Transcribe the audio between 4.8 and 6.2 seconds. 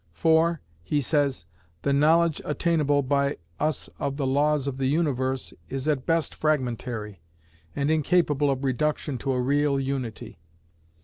universe is at